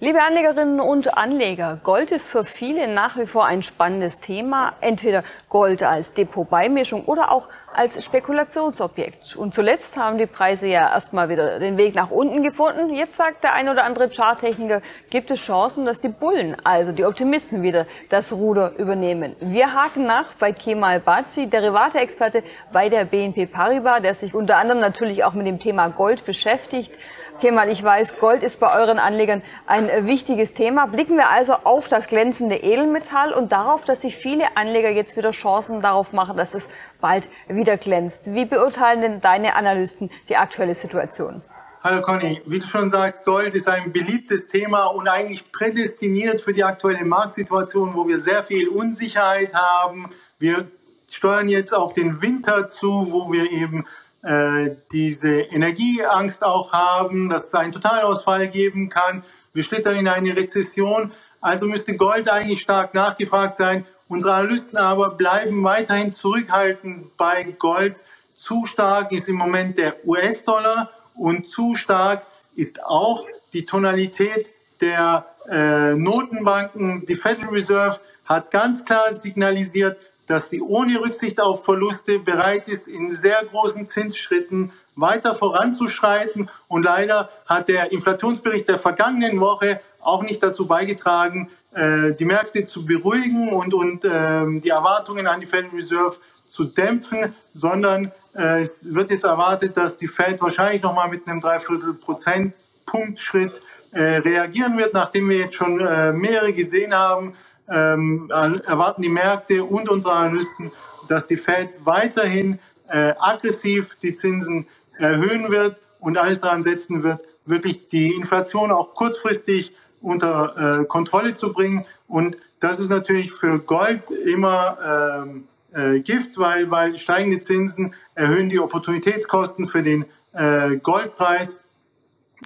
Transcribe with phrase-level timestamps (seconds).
[0.00, 4.74] Liebe Anlegerinnen und Anleger, Gold ist für viele nach wie vor ein spannendes Thema.
[4.80, 9.34] Entweder Gold als Depotbeimischung oder auch als Spekulationsobjekt.
[9.34, 12.94] Und zuletzt haben die Preise ja erstmal wieder den Weg nach unten gefunden.
[12.94, 17.04] Jetzt sagt der ein oder andere Charttechniker, gibt es Chancen, dass die Bullen, also die
[17.04, 19.34] Optimisten wieder das Ruder übernehmen.
[19.40, 24.80] Wir haken nach bei Kemal Baci, Derivate-Experte bei der BNP Paribas, der sich unter anderem
[24.80, 26.92] natürlich auch mit dem Thema Gold beschäftigt.
[27.40, 30.86] Kemal, ich weiß, Gold ist bei euren Anlegern ein äh, wichtiges Thema.
[30.86, 35.30] Blicken wir also auf das glänzende Edelmetall und darauf, dass sich viele Anleger jetzt wieder
[35.30, 36.64] Chancen darauf machen, dass es
[37.00, 38.34] bald wieder glänzt.
[38.34, 41.40] Wie beurteilen denn deine Analysten die aktuelle Situation?
[41.84, 46.52] Hallo Conny, wie du schon sagst, Gold ist ein beliebtes Thema und eigentlich prädestiniert für
[46.52, 50.10] die aktuelle Marktsituation, wo wir sehr viel Unsicherheit haben.
[50.40, 50.66] Wir
[51.08, 53.84] steuern jetzt auf den Winter zu, wo wir eben
[54.22, 59.22] äh, diese Energieangst auch haben, dass es einen Totalausfall geben kann.
[59.52, 61.12] Wir schlittern in eine Rezession.
[61.40, 63.86] Also müsste Gold eigentlich stark nachgefragt sein.
[64.08, 67.96] Unsere Analysten aber bleiben weiterhin zurückhaltend bei Gold.
[68.34, 74.50] Zu stark ist im Moment der US-Dollar und zu stark ist auch die Tonalität
[74.80, 77.06] der äh, Notenbanken.
[77.06, 79.98] Die Federal Reserve hat ganz klar signalisiert,
[80.28, 86.50] dass sie ohne Rücksicht auf Verluste bereit ist, in sehr großen Zinsschritten weiter voranzuschreiten.
[86.68, 92.66] Und leider hat der Inflationsbericht der vergangenen Woche auch nicht dazu beigetragen, äh, die Märkte
[92.66, 98.60] zu beruhigen und, und äh, die Erwartungen an die Federal Reserve zu dämpfen, sondern äh,
[98.60, 102.54] es wird jetzt erwartet, dass die Fed wahrscheinlich nochmal mit einem Dreiviertel Prozent
[102.86, 103.60] Punktschritt
[103.92, 107.34] äh, reagieren wird, nachdem wir jetzt schon äh, mehrere gesehen haben,
[107.70, 110.72] ähm, erwarten die Märkte und unsere Analysten,
[111.08, 114.66] dass die Fed weiterhin äh, aggressiv die Zinsen
[114.98, 121.34] erhöhen wird und alles daran setzen wird, wirklich die Inflation auch kurzfristig unter äh, Kontrolle
[121.34, 121.84] zu bringen.
[122.06, 124.78] Und das ist natürlich für Gold immer
[125.24, 131.56] ähm, äh, Gift, weil, weil steigende Zinsen erhöhen die Opportunitätskosten für den äh, Goldpreis.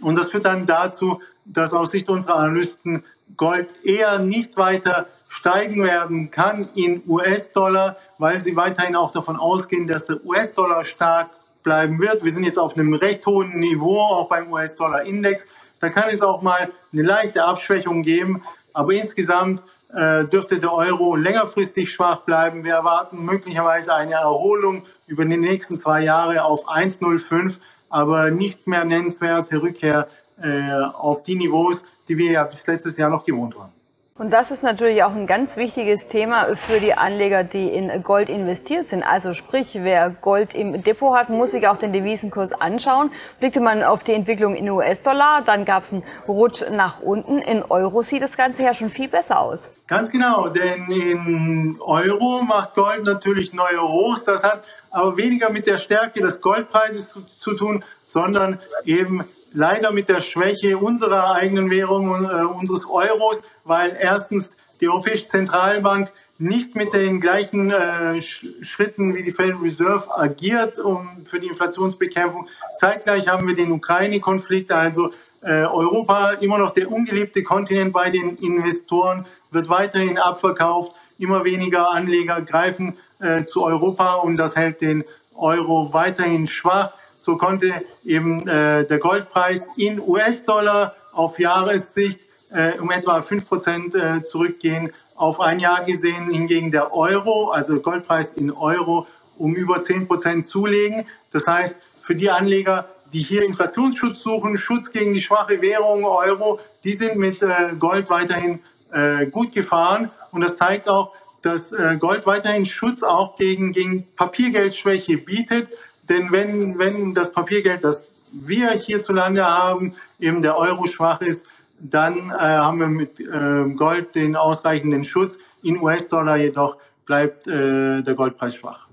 [0.00, 3.04] Und das führt dann dazu, dass aus Sicht unserer Analysten
[3.36, 9.86] Gold eher nicht weiter steigen werden kann in US-Dollar, weil sie weiterhin auch davon ausgehen,
[9.86, 11.30] dass der US-Dollar stark
[11.62, 12.24] bleiben wird.
[12.24, 15.44] Wir sind jetzt auf einem recht hohen Niveau, auch beim US-Dollar-Index.
[15.80, 19.62] Da kann es auch mal eine leichte Abschwächung geben, aber insgesamt
[19.94, 22.64] äh, dürfte der Euro längerfristig schwach bleiben.
[22.64, 27.56] Wir erwarten möglicherweise eine Erholung über die nächsten zwei Jahre auf 1,05,
[27.88, 30.08] aber nicht mehr nennenswerte Rückkehr
[30.42, 33.72] äh, auf die Niveaus, die wir ja bis letztes Jahr noch gewohnt waren.
[34.18, 38.28] Und das ist natürlich auch ein ganz wichtiges Thema für die Anleger, die in Gold
[38.28, 39.04] investiert sind.
[39.04, 43.12] Also sprich, wer Gold im Depot hat, muss sich auch den Devisenkurs anschauen.
[43.38, 47.38] Blickte man auf die Entwicklung in US-Dollar, dann gab es einen Rutsch nach unten.
[47.38, 49.70] In Euro sieht das Ganze ja schon viel besser aus.
[49.86, 54.24] Ganz genau, denn in Euro macht Gold natürlich neue Hochs.
[54.24, 59.22] Das hat aber weniger mit der Stärke des Goldpreises zu, zu tun, sondern eben
[59.52, 66.10] leider mit der Schwäche unserer eigenen Währung, äh, unseres Euros, weil erstens die Europäische Zentralbank
[66.38, 72.46] nicht mit den gleichen äh, Schritten wie die Federal Reserve agiert um, für die Inflationsbekämpfung.
[72.78, 75.10] Zeitgleich haben wir den Ukraine-Konflikt, also
[75.42, 80.92] äh, Europa immer noch der ungeliebte Kontinent bei den Investoren, wird weiterhin abverkauft.
[81.18, 85.04] Immer weniger Anleger greifen äh, zu Europa und das hält den
[85.34, 86.92] Euro weiterhin schwach.
[87.28, 94.24] So konnte eben äh, der Goldpreis in US-Dollar auf Jahressicht äh, um etwa 5% äh,
[94.24, 94.94] zurückgehen.
[95.14, 99.06] Auf ein Jahr gesehen hingegen der Euro, also Goldpreis in Euro,
[99.36, 101.04] um über 10% zulegen.
[101.30, 106.60] Das heißt, für die Anleger, die hier Inflationsschutz suchen, Schutz gegen die schwache Währung Euro,
[106.82, 108.60] die sind mit äh, Gold weiterhin
[108.90, 110.10] äh, gut gefahren.
[110.32, 111.12] Und das zeigt auch,
[111.42, 115.68] dass äh, Gold weiterhin Schutz auch gegen, gegen Papiergeldschwäche bietet.
[116.08, 121.46] Denn wenn, wenn das Papiergeld, das wir hierzulande haben, eben der Euro schwach ist,
[121.80, 125.38] dann äh, haben wir mit äh, Gold den ausreichenden Schutz.
[125.62, 126.76] In US-Dollar jedoch
[127.06, 128.87] bleibt äh, der Goldpreis schwach.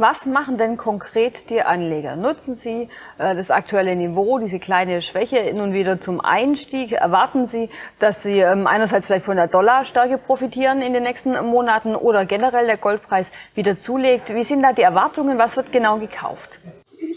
[0.00, 2.14] Was machen denn konkret die Anleger?
[2.14, 6.92] Nutzen sie äh, das aktuelle Niveau, diese kleine Schwäche nun wieder zum Einstieg?
[6.92, 7.68] Erwarten sie,
[7.98, 12.66] dass sie ähm, einerseits vielleicht von der Dollarstärke profitieren in den nächsten Monaten oder generell
[12.66, 14.32] der Goldpreis wieder zulegt?
[14.32, 15.36] Wie sind da die Erwartungen?
[15.36, 16.60] Was wird genau gekauft?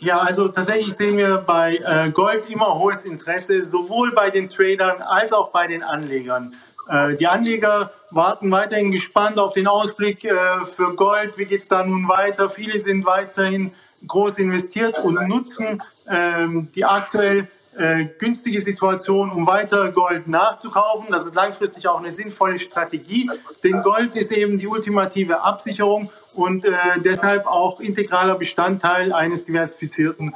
[0.00, 5.02] Ja, also tatsächlich sehen wir bei äh, Gold immer hohes Interesse, sowohl bei den Tradern
[5.02, 6.54] als auch bei den Anlegern.
[6.88, 10.32] Äh, die Anleger warten weiterhin gespannt auf den Ausblick äh,
[10.76, 11.38] für Gold.
[11.38, 12.50] Wie geht es da nun weiter?
[12.50, 13.72] Viele sind weiterhin
[14.06, 21.10] groß investiert und nutzen ähm, die aktuell äh, günstige Situation, um weiter Gold nachzukaufen.
[21.10, 23.30] Das ist langfristig auch eine sinnvolle Strategie,
[23.62, 26.64] denn Gold ist eben die ultimative Absicherung und
[27.04, 30.34] deshalb auch integraler Bestandteil eines diversifizierten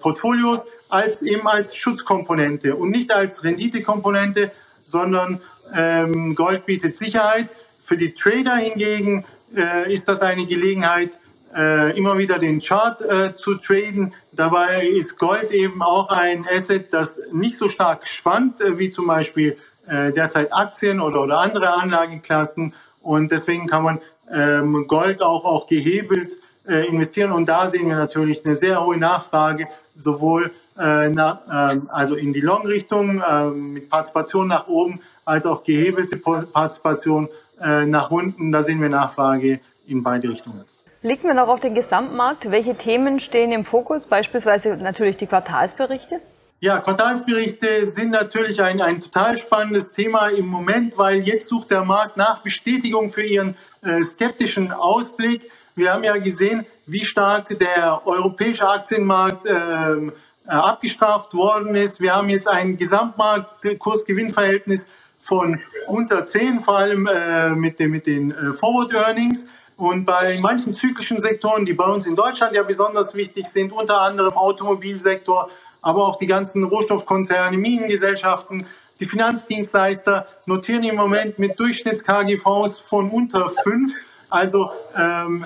[0.00, 4.50] Portfolios als eben als Schutzkomponente und nicht als Renditekomponente,
[4.84, 5.40] sondern
[5.74, 7.48] ähm, Gold bietet Sicherheit.
[7.82, 9.24] Für die Trader hingegen
[9.56, 11.10] äh, ist das eine Gelegenheit,
[11.56, 14.14] äh, immer wieder den Chart äh, zu traden.
[14.32, 19.06] Dabei ist Gold eben auch ein Asset, das nicht so stark spannt äh, wie zum
[19.06, 19.56] Beispiel
[19.86, 22.74] äh, derzeit Aktien oder, oder andere Anlageklassen.
[23.00, 24.00] Und deswegen kann man
[24.30, 26.32] ähm, Gold auch, auch gehebelt
[26.66, 27.32] äh, investieren.
[27.32, 32.40] Und da sehen wir natürlich eine sehr hohe Nachfrage, sowohl na, äh, also in die
[32.40, 37.28] Long-Richtung äh, mit Partizipation nach oben, als auch gehebelte Partizipation
[37.60, 38.50] äh, nach unten.
[38.50, 40.64] Da sehen wir Nachfrage in beide Richtungen.
[41.02, 42.50] Blicken wir noch auf den Gesamtmarkt.
[42.50, 44.06] Welche Themen stehen im Fokus?
[44.06, 46.20] Beispielsweise natürlich die Quartalsberichte.
[46.60, 51.84] Ja, Quartalsberichte sind natürlich ein, ein total spannendes Thema im Moment, weil jetzt sucht der
[51.84, 55.52] Markt nach Bestätigung für ihren äh, skeptischen Ausblick.
[55.76, 60.12] Wir haben ja gesehen, wie stark der europäische Aktienmarkt ähm,
[60.46, 62.00] äh, abgestraft worden ist.
[62.00, 64.84] Wir haben jetzt ein Gesamtmarktkursgewinnverhältnis
[65.28, 69.40] von unter 10, vor allem äh, mit, den, mit den äh, Forward Earnings.
[69.76, 74.00] Und bei manchen zyklischen Sektoren, die bei uns in Deutschland ja besonders wichtig sind, unter
[74.00, 75.50] anderem Automobilsektor,
[75.82, 78.66] aber auch die ganzen Rohstoffkonzerne, Minengesellschaften,
[78.98, 83.92] die Finanzdienstleister notieren im Moment mit Durchschnitts-KGVs von unter 5.
[84.30, 85.44] Also ähm,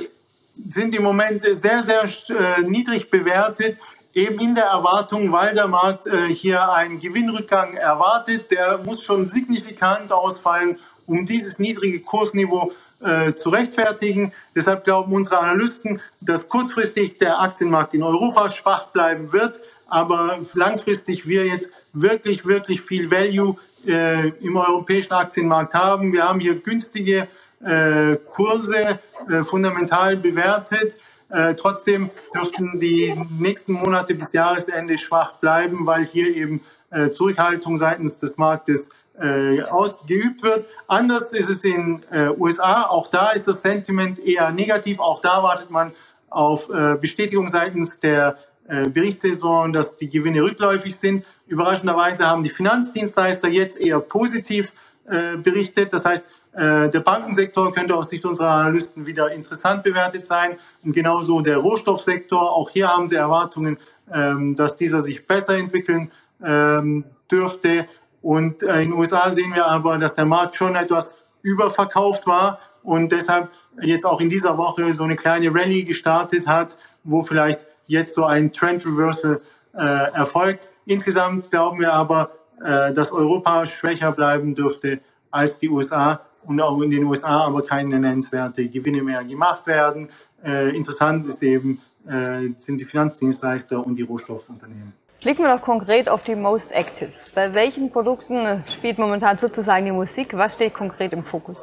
[0.68, 3.76] sind im Moment sehr, sehr äh, niedrig bewertet,
[4.14, 8.50] eben in der Erwartung, weil der Markt äh, hier einen Gewinnrückgang erwartet.
[8.50, 14.32] Der muss schon signifikant ausfallen, um dieses niedrige Kursniveau äh, zu rechtfertigen.
[14.54, 21.26] Deshalb glauben unsere Analysten, dass kurzfristig der Aktienmarkt in Europa schwach bleiben wird, aber langfristig
[21.26, 23.56] wir jetzt wirklich, wirklich viel Value
[23.86, 26.12] äh, im europäischen Aktienmarkt haben.
[26.12, 27.28] Wir haben hier günstige
[27.64, 28.98] äh, Kurse
[29.28, 30.94] äh, fundamental bewertet.
[31.32, 37.78] Äh, trotzdem dürften die nächsten Monate bis Jahresende schwach bleiben, weil hier eben äh, Zurückhaltung
[37.78, 38.88] seitens des Marktes
[39.18, 40.66] äh, ausgeübt wird.
[40.86, 42.82] Anders ist es in äh, USA.
[42.82, 44.98] Auch da ist das Sentiment eher negativ.
[45.00, 45.92] Auch da wartet man
[46.28, 48.36] auf äh, Bestätigung seitens der
[48.68, 51.24] äh, Berichtssaison, dass die Gewinne rückläufig sind.
[51.46, 54.72] Überraschenderweise haben die Finanzdienstleister jetzt eher positiv
[55.06, 55.92] äh, berichtet.
[55.92, 61.40] Das heißt, der Bankensektor könnte aus Sicht unserer Analysten wieder interessant bewertet sein und genauso
[61.40, 62.40] der Rohstoffsektor.
[62.52, 63.78] Auch hier haben sie Erwartungen,
[64.12, 66.10] ähm, dass dieser sich besser entwickeln
[66.44, 67.86] ähm, dürfte.
[68.20, 71.10] Und äh, in den USA sehen wir aber, dass der Markt schon etwas
[71.42, 73.50] überverkauft war und deshalb
[73.80, 78.24] jetzt auch in dieser Woche so eine kleine Rallye gestartet hat, wo vielleicht jetzt so
[78.24, 79.40] ein Trend Reversal
[79.74, 80.68] äh, erfolgt.
[80.86, 82.30] Insgesamt glauben wir aber,
[82.62, 85.00] äh, dass Europa schwächer bleiben dürfte
[85.30, 90.10] als die USA und auch in den USA aber keine nennenswerte Gewinne mehr gemacht werden.
[90.44, 94.92] Äh, interessant ist eben, äh, sind die Finanzdienstleister und die Rohstoffunternehmen.
[95.20, 97.30] Blicken wir noch konkret auf die Most Actives.
[97.32, 100.36] Bei welchen Produkten spielt momentan sozusagen die Musik?
[100.36, 101.58] Was steht konkret im Fokus?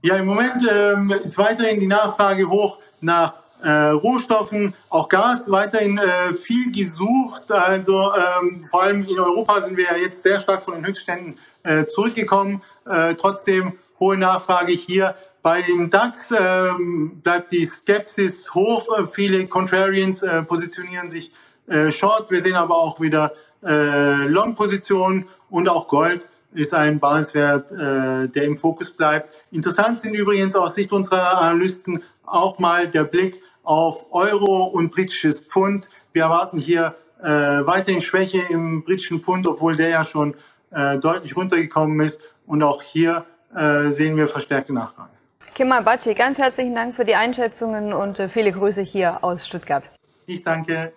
[0.00, 3.34] Ja, im Moment ähm, ist weiterhin die Nachfrage hoch nach
[3.64, 7.50] äh, Rohstoffen, auch Gas weiterhin äh, viel gesucht.
[7.50, 11.38] Also ähm, vor allem in Europa sind wir ja jetzt sehr stark von den Höchstständen
[11.62, 12.62] äh, zurückgekommen.
[12.86, 13.72] Äh, trotzdem
[14.04, 15.14] hohe Nachfrage hier.
[15.42, 18.86] Bei dem DAX ähm, bleibt die Skepsis hoch.
[19.12, 21.32] Viele Contrarians äh, positionieren sich
[21.68, 22.30] äh, Short.
[22.30, 23.32] Wir sehen aber auch wieder
[23.62, 29.34] äh, Long-Positionen und auch Gold ist ein Basiswert, äh, der im Fokus bleibt.
[29.50, 35.40] Interessant sind übrigens aus Sicht unserer Analysten auch mal der Blick auf Euro und britisches
[35.40, 35.88] Pfund.
[36.12, 40.34] Wir erwarten hier äh, weiterhin Schwäche im britischen Pfund, obwohl der ja schon
[40.70, 42.20] äh, deutlich runtergekommen ist.
[42.46, 45.10] Und auch hier äh, sehen wir verstärkte Nachfrage.
[45.54, 49.88] Kemal Baci, ganz herzlichen Dank für die Einschätzungen und äh, viele Grüße hier aus Stuttgart.
[50.26, 50.92] Ich danke.